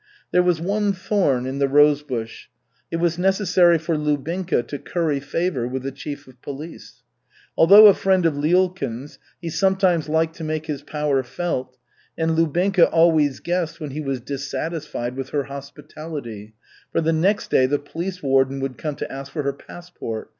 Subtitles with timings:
[0.31, 2.47] There was one thorn in the rose bush.
[2.89, 7.03] It was necessary for Lubinka to curry favor with the chief of police.
[7.55, 11.77] Although a friend of Lyulkin's, he sometimes liked to make his power felt,
[12.17, 16.55] and Lubinka always guessed when he was dissatisfied with her hospitality,
[16.91, 20.29] for the next day the police warden would come to ask for her passport.